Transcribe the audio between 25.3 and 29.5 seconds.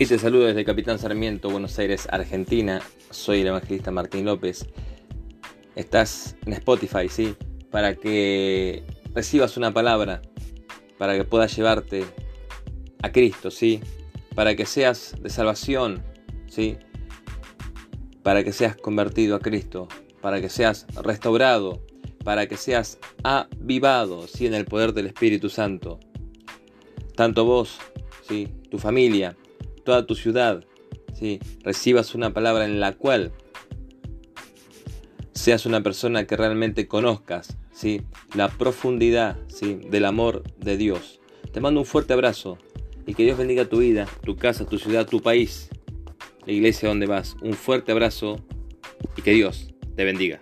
Santo. Tanto vos, ¿sí? Tu familia,